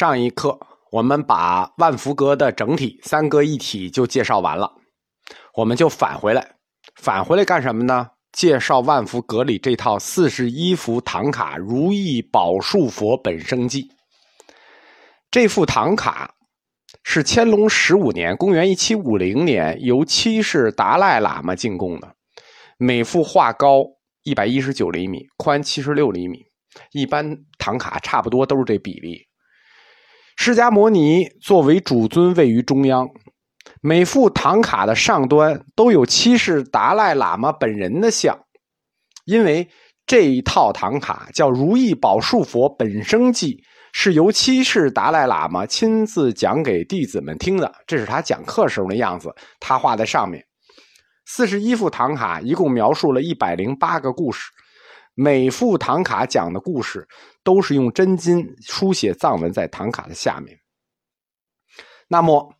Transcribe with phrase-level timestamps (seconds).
[0.00, 0.58] 上一课
[0.92, 4.72] 我们把万福阁的整体三阁一体就介绍完了，
[5.56, 6.54] 我们就返回来，
[6.94, 8.08] 返回来干什么呢？
[8.32, 13.82] 介绍万福阁里这套四十一幅唐卡《如意宝树佛本生记》。
[15.30, 16.34] 这幅唐卡
[17.02, 22.08] 是乾隆十五年（公元一七五零年）由七世达赖喇嘛进贡的，
[22.78, 23.84] 每幅画高
[24.22, 26.38] 一百一十九厘米，宽七十六厘米。
[26.92, 29.26] 一般唐卡差不多都是这比例。
[30.42, 33.06] 释迦摩尼作为主尊位于中央，
[33.82, 38.38] 每幅唐卡的上端都有七世达赖喇嘛本人的像。
[39.26, 39.68] 因为
[40.06, 43.56] 这一套唐卡叫《如意宝树佛本生记》，
[43.92, 49.28] 是由七世达赖喇嘛亲自讲给弟子们听的，这是他讲课时候的样子，
[49.60, 50.42] 他画在上面。
[51.26, 54.48] 四十一幅唐卡一共描述了一百零八个故事。
[55.14, 57.06] 每幅唐卡讲的故事
[57.50, 60.56] 都是用真金书写藏文在唐卡的下面。
[62.06, 62.54] 那么，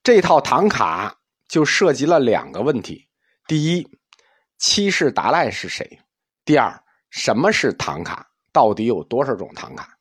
[0.00, 1.12] 这套唐卡
[1.48, 3.08] 就涉及了两个问题：
[3.48, 3.88] 第一，
[4.58, 5.98] 七世达赖是谁？
[6.44, 6.72] 第二，
[7.10, 8.24] 什么是唐卡？
[8.52, 9.98] 到底有多少种唐卡？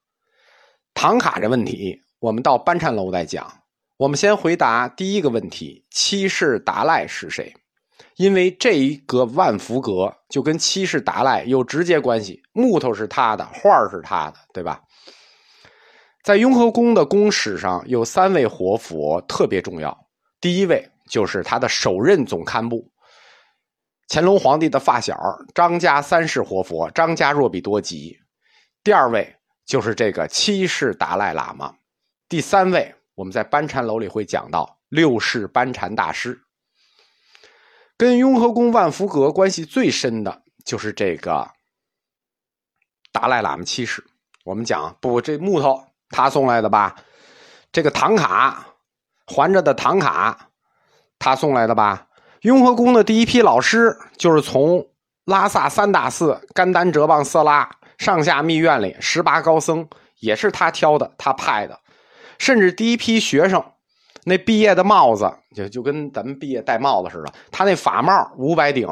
[0.93, 3.51] 唐卡这问题，我们到班禅楼再讲。
[3.97, 7.51] 我们先回答第一个问题：七世达赖是谁？
[8.15, 14.81] 因为这一个万福阁就跟七世达赖有直接关系，木头是他的，画是他的，对吧？
[16.23, 20.05] 在雍和宫的宫史上有三位活佛特别重要，
[20.39, 22.91] 第一位就是他的首任总堪布，
[24.07, 25.17] 乾隆皇帝的发小
[25.55, 28.15] 张家三世活佛张家若比多吉；
[28.83, 31.73] 第二位就是这个七世达赖喇嘛；
[32.29, 36.39] 第三位我们在班禅楼里会讲到六世班禅大师。
[38.01, 41.47] 跟雍和宫万福阁关系最深的就是这个
[43.11, 44.03] 达赖喇嘛七世。
[44.43, 46.95] 我们讲不，这木头他送来的吧？
[47.71, 48.65] 这个唐卡
[49.27, 50.49] 环着的唐卡，
[51.19, 52.07] 他送来的吧？
[52.41, 54.83] 雍和宫的第一批老师就是从
[55.25, 59.87] 拉萨三大寺甘丹哲蚌色拉上下密院里十八高僧，
[60.17, 61.79] 也是他挑的，他派的。
[62.39, 63.63] 甚至第一批学生。
[64.23, 68.87] 那毕业的帽子就就跟咱们毕业戴帽子似的，他那法帽五百顶，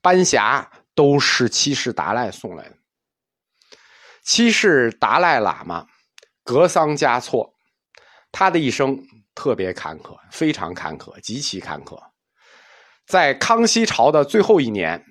[0.00, 2.76] 班匣都是七世达赖送来的。
[4.22, 5.86] 七世达赖喇嘛
[6.44, 7.54] 格桑嘉措，
[8.30, 9.00] 他的一生
[9.34, 11.98] 特别坎坷，非常坎坷，极其坎坷。
[13.06, 15.04] 在康熙朝的最后一年，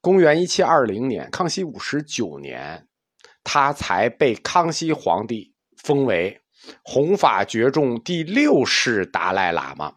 [0.00, 2.86] 公元一七二零年，康熙五十九年，
[3.44, 6.40] 他才被康熙皇帝封为。
[6.82, 9.92] 弘法觉众第六世达赖喇嘛，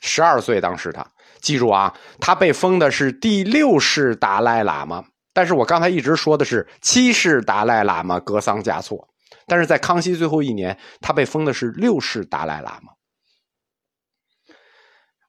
[0.00, 1.06] 十二岁，当时他
[1.40, 5.04] 记住啊，他被封的是第六世达赖喇嘛。
[5.32, 9.08] 但是我刚才一直说的是七世达赖喇嘛格桑嘉措，
[9.46, 12.92] 但是在康熙最后一年，他被封的是六世达赖喇嘛，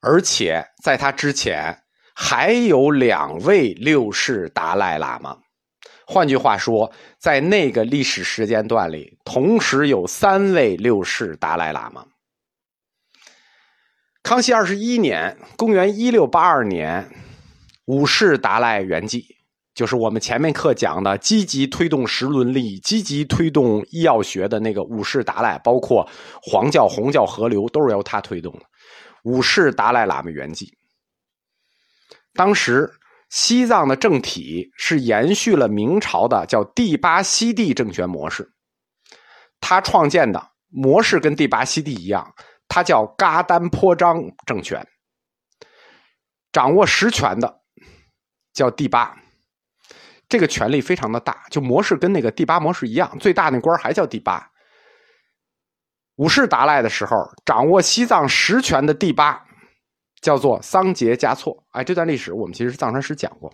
[0.02, 5.40] 而且在他之前还有两位六世达赖喇嘛。
[6.08, 12.06] 换句话说，在那个历史时间段里，同时有三位六世达赖喇嘛。
[14.22, 17.10] 康熙二十一年（公元一六八二年），
[17.86, 19.26] 五世达赖圆寂，
[19.74, 26.08] 就是我们前面课讲的积极推动时伦历、积极推动医药学的那个五世达赖，包括
[26.42, 28.62] 黄教、红教合流，都是由他推动的。
[29.24, 30.70] 五世达赖喇嘛圆寂，
[32.36, 32.94] 当时。
[33.30, 38.54] 西藏的政体是延续了明朝的叫第八西帝政权模式，
[39.60, 42.34] 他创建的模式跟第八西帝一样，
[42.68, 44.88] 他叫噶丹颇章政权，
[46.52, 47.62] 掌握实权的
[48.54, 49.18] 叫第八，
[50.30, 54.52] 这个权力非常的大，就模式跟那个第八模式一样，最大那官还叫第八。
[56.18, 59.46] 五世达赖的时候，掌握西藏实权的第八。
[60.26, 63.54] 叫做桑杰嘉措，哎，这段历史我们其实藏传史讲过，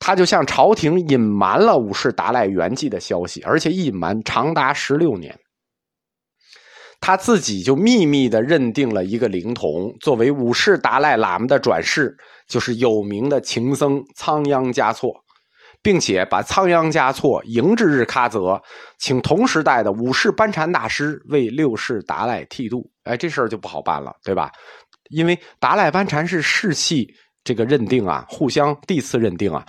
[0.00, 5.38] 他就向朝廷隐瞒了五世达赖圆寂的消息，而且隐瞒长达十六年。
[7.00, 12.16] 他自己就秘密的认定了一个灵童作为五世达赖喇嘛的转世，
[12.48, 15.12] 就是有名的情僧仓央嘉措，
[15.82, 18.60] 并且把仓央嘉措迎至日喀则，
[18.98, 22.90] 请同时代的五世班禅大师为六世达赖剃度。
[23.04, 24.50] 哎，这事儿就不好办了，对吧？
[25.10, 27.06] 因为达赖班禅是世系
[27.44, 29.64] 这个认定啊，互相第次认定啊，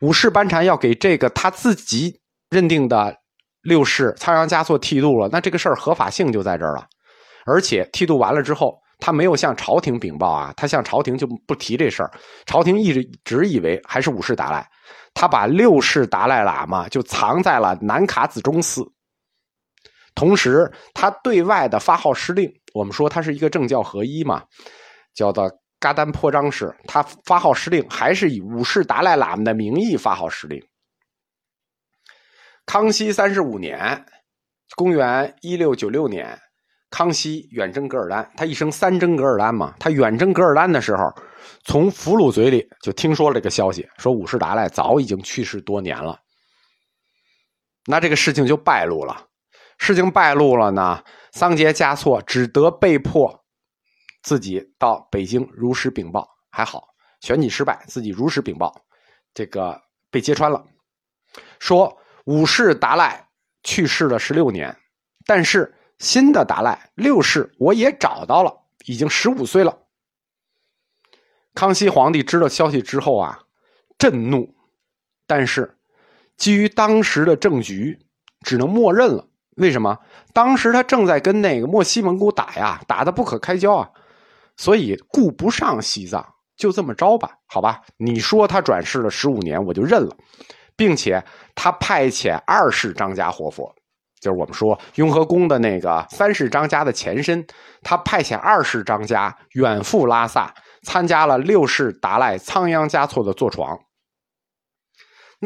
[0.00, 2.20] 五世班禅要给这个他自己
[2.50, 3.16] 认定的
[3.62, 6.86] 六世仓央嘉措剃度了，那这个事儿合法性就在这儿了。
[7.46, 12.10] 而且剃度完了之后，他没有向朝廷禀报啊，他向朝廷就不提这事儿，
[12.44, 14.68] 朝廷一直直以为还是五世达赖，
[15.14, 18.84] 他把六世达赖喇嘛就藏在了南卡子中寺。
[20.14, 24.44] 同时他对外的发号施令，我们说他是一个政教合一嘛，
[25.14, 25.50] 叫做
[25.80, 30.62] 噶丹破章氏，他发号施令还是以五世达赖喇嘛的名义发号施令。
[32.66, 34.04] 康熙三十五年，
[34.76, 36.38] 公元一六九六年，
[36.90, 41.10] 康熙远征噶尔丹，他一生三征噶尔丹嘛，他远征噶尔丹的时候，
[41.64, 46.20] 从俘虏嘴里就听说了这个消息，说五世达赖早已经去世多年了。
[47.86, 49.26] 那这个事情就败露了，
[49.78, 51.02] 事情败露了呢，
[51.36, 53.44] 桑杰嘉措只得被迫
[54.22, 56.88] 自己到北京如实禀报，还好
[57.20, 58.74] 选举失败，自己如实禀报，
[59.34, 59.78] 这个
[60.10, 60.64] 被揭穿了，
[61.58, 61.98] 说。
[62.24, 63.28] 五世达赖
[63.62, 64.76] 去世了十六年，
[65.26, 69.78] 但是新的达赖六世我也找到了，已经十五岁了。
[71.54, 73.38] 康熙皇帝知道消息之后啊，
[73.96, 74.56] 震怒，
[75.24, 75.78] 但是
[76.36, 77.96] 基于当时的政局，
[78.40, 79.28] 只能默认了。
[79.56, 79.96] 为什么？
[80.32, 83.88] 当时他正在跟那个墨西蒙古打呀，打的不可开交啊，
[84.56, 86.24] 所以顾不上西藏，
[86.56, 87.80] 就这么着吧，好吧？
[87.96, 90.14] 你说他转世了十五年，我就认了。
[90.78, 91.24] 并且
[91.54, 93.74] 他派遣二世张家活佛，
[94.20, 97.42] 就是我们说雍和宫的那个三世张家的前身，
[97.82, 100.52] 他派遣二世张家远赴拉萨，
[100.82, 103.74] 参加了六世达赖仓央嘉措的坐床。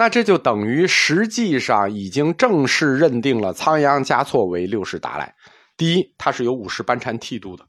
[0.00, 5.37] 那这就等于实际上已经正式认定了仓央嘉措为六世达赖。
[5.76, 7.67] 第一，他是有五世班禅剃度的，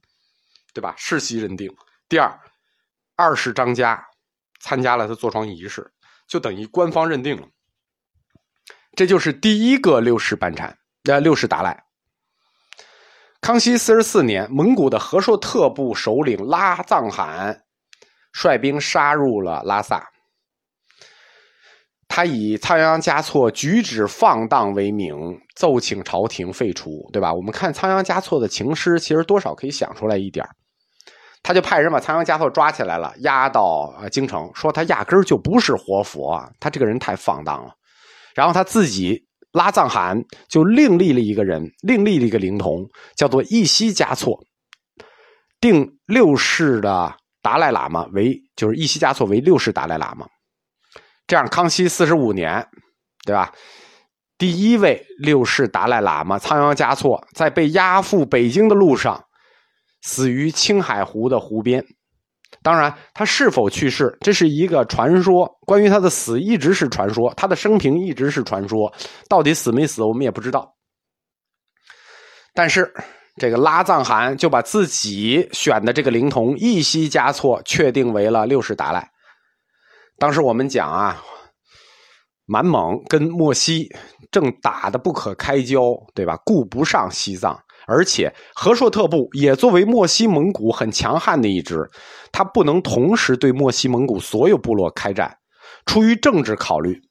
[0.73, 0.95] 对吧？
[0.97, 1.69] 世袭认定。
[2.07, 2.39] 第二，
[3.17, 4.01] 二世张家
[4.61, 5.91] 参加了他坐床仪式。
[6.25, 7.45] 就等于官方认定了，
[8.95, 10.77] 这就是第一个六世班禅，
[11.09, 11.83] 呃，六世达赖。
[13.41, 17.65] 康熙四十四年，蒙古的和硕特部首领拉藏汗
[18.31, 20.10] 率兵杀入了拉萨，
[22.13, 25.15] 他以仓央嘉措举止放荡为名，
[25.55, 27.33] 奏请朝廷废除，对吧？
[27.33, 30.45] 我们看仓央嘉措的情诗，其实多少可以想出来一点
[31.41, 37.71] 他就派人把仓央嘉措抓起来了，押到呃京城，说他压根就不是活佛，他这个人太放荡了。
[38.35, 42.85] 然后他自己拉藏汗就另立了一个人，另立了一个灵童，
[43.15, 44.37] 叫做一西嘉措，
[45.61, 50.27] 定六世的达赖喇嘛为，就是一西嘉措为六世达赖喇嘛。
[51.31, 52.67] 这样，康熙四十五年，
[53.25, 53.49] 对吧？
[54.37, 59.23] 第一位六世达赖喇嘛仓央嘉措在被押赴北京的路上。
[60.01, 61.81] 死于青海湖的湖边，
[62.61, 65.47] 当然，他是否去世，这是一个传说。
[65.65, 68.93] 关于他的死，一直是传说；他的生平一直是传说。
[69.29, 70.75] 到底死没死，我们也不知道。
[72.53, 72.93] 但是，
[73.37, 79.09] 这个拉藏汗就把自己选的这个灵童一西嘉措确定为了六世达赖。
[80.21, 81.19] 当时我们讲啊，
[82.45, 83.89] 满蒙跟莫西
[84.29, 85.81] 正打的不可开交，
[86.13, 86.37] 对吧？
[86.45, 87.59] 顾不上西藏。
[87.87, 91.89] 而且和硕特部也作为墨西蒙古很强悍的一支，
[92.31, 95.35] 他不能同时对墨西蒙古所有部落开战。
[95.87, 97.01] 出于政治考虑，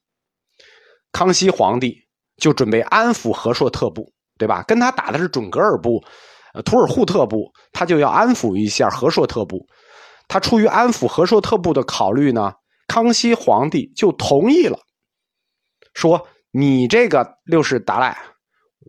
[1.11, 1.97] 康熙皇帝
[2.37, 4.63] 就准备安抚和硕特部，对吧？
[4.69, 6.01] 跟他打的是准噶尔部、
[6.65, 9.67] 图尔扈特部，他就要安抚一下和硕特部。
[10.29, 12.53] 他出于安抚和硕特部的考虑呢，
[12.91, 14.77] 康熙皇帝就同意了，
[15.95, 18.19] 说：“你这个六世达赖，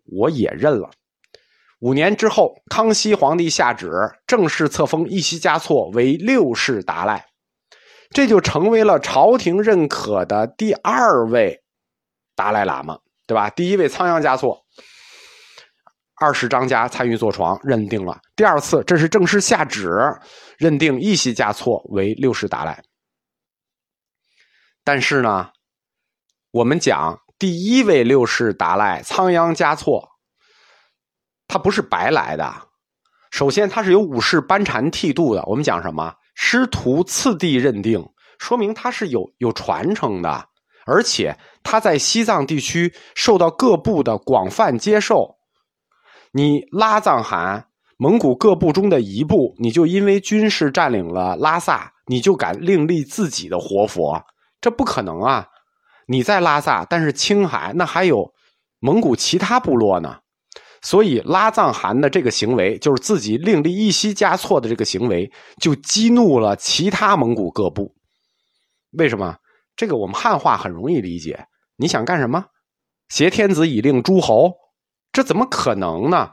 [0.05, 0.89] 我也认了。”
[1.81, 3.91] 五年之后，康熙皇帝下旨
[4.25, 7.27] 正式册封一席嘉措为六世达赖，
[8.09, 11.61] 这就成为了朝廷认可的第二位
[12.35, 12.97] 达赖喇嘛，
[13.27, 13.51] 对吧？
[13.51, 14.65] 第一位仓央嘉措，
[16.15, 19.91] 二世张家参与坐床认定了，第二次这是正式下旨
[20.57, 22.83] 认定一席嘉措为六世达赖。
[24.83, 25.49] 但是呢，
[26.51, 30.09] 我们讲第一位六世达赖仓央嘉措。
[31.47, 32.49] 他不是白来的，
[33.29, 35.43] 首先他是有五世班禅剃度的。
[35.47, 38.01] 我们讲什么师徒次第认定，
[38.39, 40.45] 说明他是有有传承的，
[40.85, 45.35] 而且他在西藏地区受到各部的广泛接受。
[46.31, 54.23] 你拉藏汗蒙古各部中的一部，你就因为军事占领了拉萨，你就敢另立自己的活佛？
[54.61, 55.47] 这不可能啊！
[56.07, 58.31] 你在拉萨，但是青海那还有
[58.79, 60.19] 蒙古其他部落呢。
[60.83, 67.93] 所以拉藏汗的这个行为，就是自己另立一西加措的这个行为，就激怒了其他蒙古各部。
[68.97, 69.35] 为什么？
[69.75, 71.45] 这个我们汉话很容易理解。
[71.77, 72.45] 你想干什么？
[73.09, 74.53] 挟天子以令诸侯？
[75.11, 76.31] 这怎么可能呢？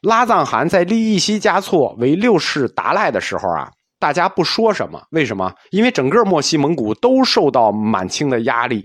[0.00, 3.70] 拉藏汗在立一西加措为六世达赖的时候啊，
[4.02, 5.00] 大家不说什么。
[5.10, 5.54] 为什么？
[5.70, 8.84] 因为整个墨西蒙古都受到满清的压力，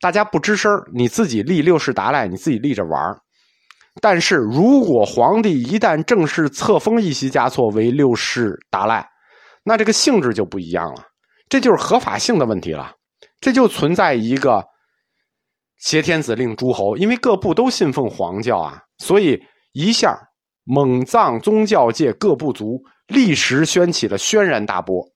[0.00, 3.00] 大家不吱声你自己立六世达赖，你自己立着玩
[4.00, 9.04] 但是如果皇帝一旦正式册封一席嘉措为六世达赖，
[9.64, 11.02] 那这个性质就不一样了，
[11.48, 12.92] 这就是合法性的问题了。
[13.40, 14.62] 这就存在一个
[15.80, 20.16] 挟天子令诸侯，因为各部都信奉黄教啊，所以一下
[20.62, 25.12] 蒙藏宗教界各部族立时掀起了轩然大波。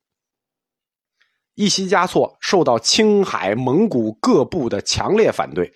[1.55, 5.71] 义熙嘉措受到青海、蒙古各部的强烈反对，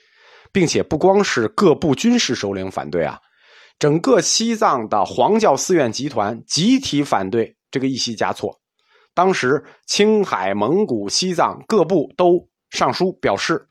[0.53, 3.21] 并且不光是各部军事首领反对啊，
[3.79, 8.59] 整个西藏的黄教寺院集团集体反对这个义熙嘉措。
[9.13, 13.69] 当时，青海、蒙古、西藏各部都上书表示，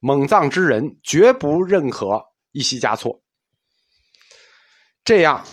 [0.00, 3.22] 蒙藏之人绝不认可义熙嘉措。
[5.04, 5.46] 这样。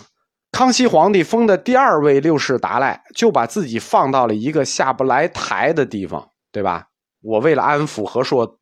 [0.56, 6.86] 康熙皇帝封的第二位六世达赖，就把自己放到了一个下不来台的地方，对吧？
[7.20, 8.58] 我为了安抚和硕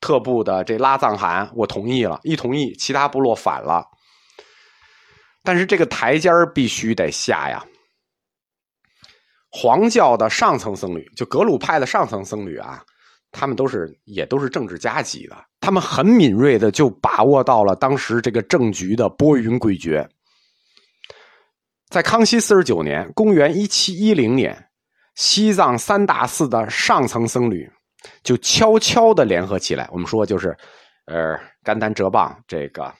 [0.00, 3.84] 特部的这拉藏汗，我同意了，一同意，其他部落反了。
[5.42, 7.64] 但是这个台阶儿必须得下呀。
[9.50, 12.84] 黄教的上层僧侣，就格鲁派的上层僧侣啊，
[13.32, 20.08] 他们都是也都是政治家级的，他们很敏锐的就把握到了当时这个政局的拨云诡谲。
[21.92, 24.66] 在康熙四十九年（公元一七一零年），
[25.14, 27.70] 西藏三大寺的上层僧侣
[28.22, 29.86] 就悄悄的联合起来。
[29.92, 30.56] 我们说就是，
[31.04, 32.90] 呃，甘丹哲蚌这个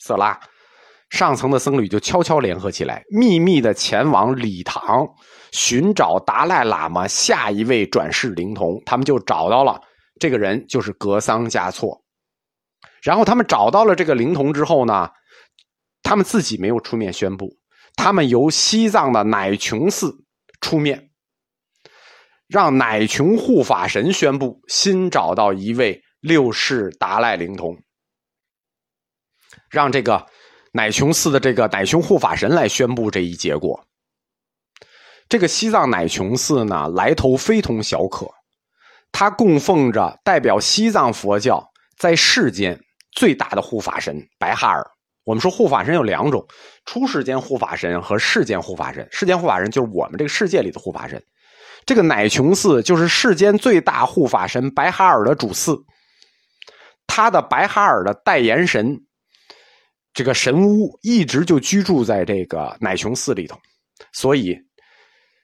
[0.00, 0.38] 色拉
[1.08, 5.08] 上层的僧侣就悄悄联合起来，秘密的前往礼堂
[5.52, 8.78] 寻找达赖喇嘛下一位转世灵童。
[8.84, 9.80] 他们就找到了
[10.20, 11.98] 这个人，就是格桑嘉措。
[13.02, 15.08] 然后他们找到了这个灵童之后呢，
[16.02, 17.48] 他们自己没有出面宣布。
[17.96, 20.24] 他们由西藏的乃琼寺
[20.60, 21.10] 出面，
[22.48, 27.76] 让乃琼护法神宣布新找到一位六世达赖灵童，
[29.70, 30.26] 让这个
[30.72, 33.86] 乃琼寺的这个乃琼护法神来宣布这一结果。
[35.28, 38.28] 这个西藏乃琼寺呢，来头非同小可，
[39.12, 42.78] 它供奉着代表西藏佛教在世间
[43.12, 44.84] 最大的护法神白哈尔。
[45.24, 46.44] 我们说护法神有两种：
[46.84, 49.06] 出世间护法神和世间护法神。
[49.10, 51.22] 世间护法神就是我们这个世界里的护法神。
[51.86, 55.76] 这个乃琼寺就是世间最大护法神白哈尔的主寺，
[57.06, 59.00] 他的白哈尔的代言神，
[60.12, 63.56] 这个神巫一直就居住在这个乃琼寺里头。
[64.12, 64.58] 所以，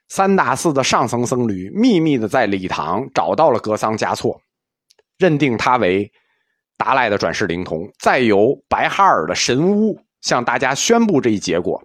[0.08, 4.40] 三大寺的上层僧侣秘密的在礼堂找到了格桑嘉措，
[5.18, 6.10] 认定他为。
[6.78, 11.82] 达赖的转世灵童，再由白哈尔的神巫向大家宣布这一结果，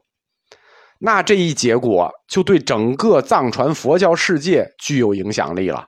[1.00, 5.83] 那这一结果就对整个藏传佛教世界具有影响力了，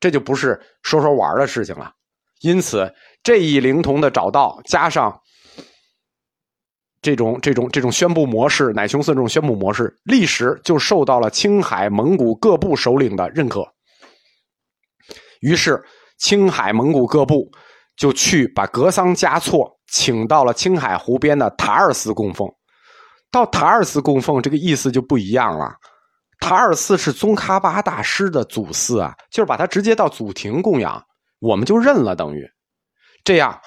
[0.00, 1.92] 这就不是说说玩的事情了。
[2.40, 5.16] 因此，这一灵童的找到，加上
[7.00, 13.64] 这种这种这种宣布模式，乃琼寺这种宣布模式，历时就受到了青海、蒙古各部首领的认可。
[15.40, 15.80] 于是，
[16.18, 17.48] 青海、蒙古各部。
[17.98, 22.48] 就去把格桑嘉措请到了青海湖边的塔尔寺供奉。
[23.30, 25.74] 到塔尔寺供奉，这个意思就不一样了。
[26.40, 31.02] 塔尔寺是宗喀巴大师的祖寺啊，就是把他直接到祖庭供养，
[31.40, 32.48] 我们就认了，等于
[33.24, 33.60] 这样。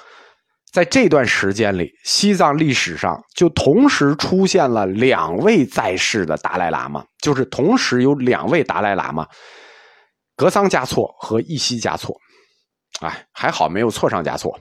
[0.72, 9.28] 在这段时间里，西藏历史上就同时出现了两位在世的达赖喇嘛，就是同时有两位达赖喇嘛，
[10.38, 12.16] 格桑嘉措和义熙嘉措。
[13.00, 14.60] 哎，还好没有错上加错。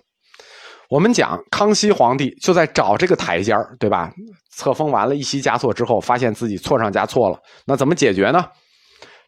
[0.88, 4.10] 我们讲康熙皇帝就在找这个台阶儿对吧？
[4.50, 8.44] 册封完了一席加错之后，发现自己错上加错了，那怎么解决呢？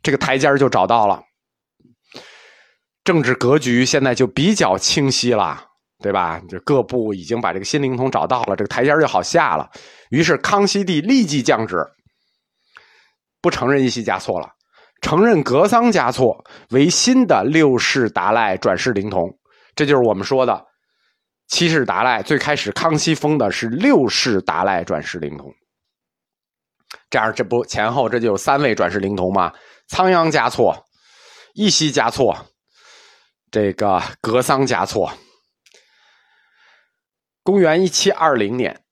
[0.03, 1.23] 这个台阶儿就找到了。
[3.05, 5.61] 政治格局现在就比较清晰了，
[6.01, 6.41] 对吧？
[6.49, 9.71] 这各部已经把这个新灵通找到了，这个台阶就好下了。
[10.11, 11.77] 于是康熙帝立即降旨，
[13.41, 14.49] 不承认一夕加错了。
[15.03, 19.29] 承认格桑嘉措为新的六世达赖转世灵童，
[19.75, 20.65] 这就是我们说的
[21.49, 22.23] 七世达赖。
[22.23, 25.53] 最开始康熙封的是六世达赖转世灵童，
[27.11, 29.53] 这样这不前后这就有三位转世灵童吗？
[29.89, 30.87] 仓央嘉措、
[31.53, 32.47] 义熙嘉措、
[33.51, 35.13] 这个格桑嘉措。
[37.43, 38.85] 公元一七二零年，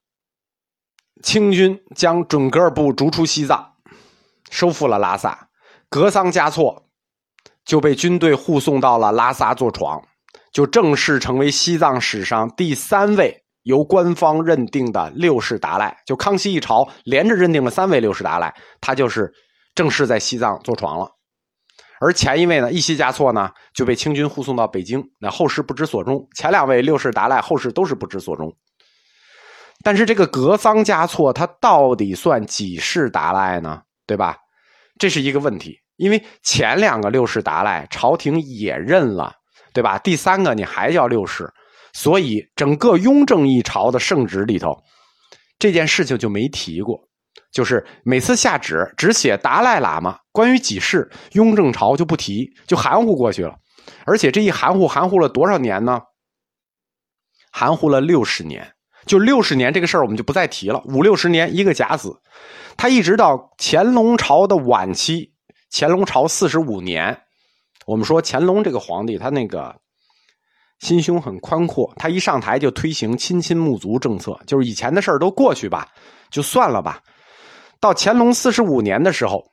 [1.22, 3.76] 清军将准噶尔部逐出西藏，
[4.50, 5.49] 收复了拉萨。
[5.90, 6.86] 格桑嘉措
[7.64, 10.00] 就被军队护送到了拉萨坐床，
[10.52, 16.00] 就正式成为西藏史上第三位由官方认定的六世达赖。
[16.06, 19.32] 就康熙一朝连着认定了三位六世达赖，他就是
[19.74, 21.10] 正式在西藏坐床了。
[22.00, 26.24] 而前一位呢，义熙嘉措呢就被清军护送到北京，那后世不知所终。
[26.36, 28.56] 前两位六世达赖后世都是不知所终。
[29.82, 33.82] 但是这个格桑嘉措他到底算几世达赖呢？
[34.06, 34.36] 对吧？
[34.98, 39.34] 这是一个问题，因为前两个六世达赖朝廷也认了，
[39.74, 39.98] 对吧？
[39.98, 41.52] 第三个你还叫六世，
[41.92, 44.74] 所以整个雍正一朝的圣旨里头，
[45.58, 46.98] 这件事情就没提过。
[47.52, 53.54] 就是每次下旨只写达赖喇嘛，关于几世，雍正朝就不提，就含糊过去了。
[54.06, 56.00] 而且这一含糊，含糊了多少年呢？
[57.52, 58.72] 含糊了六十年。
[59.04, 60.80] 就六十年这个事儿，我们就不再提了。
[60.86, 62.20] 五六十年一个甲子，
[62.76, 65.29] 他一直到乾隆朝的晚期，
[65.72, 67.16] 乾隆朝四十五年，
[67.86, 69.74] 我们说乾隆这个皇帝，他那个
[70.80, 75.88] 心胸很宽阔，他一上台就推行亲亲睦族政策，就是以前的事儿都过去吧，
[76.30, 77.00] 就算了吧。
[77.78, 79.44] 到乾隆四十五年的时候，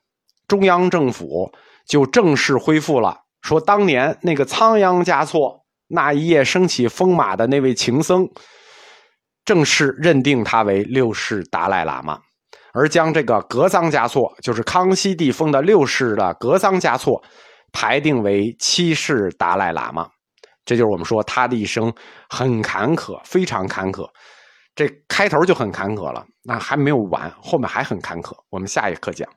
[0.48, 1.52] 中央政府
[1.86, 8.28] 就正式恢复了，说当年那个仓央嘉措那一夜升起风马的那位情僧。
[9.46, 12.20] 正式认定他为六世达赖喇嘛，
[12.78, 17.20] 而将这个格桑嘉措，就是康熙帝封的六世的格桑嘉措，
[17.74, 20.08] 排定为七世达赖喇嘛。
[20.64, 21.92] 这就是我们说他的一生
[22.30, 24.08] 很坎坷，非常坎坷。
[24.76, 28.34] 这开头就很坎坷了，那还没有完，后面还很坎坷。
[28.52, 29.28] 我们下一课讲。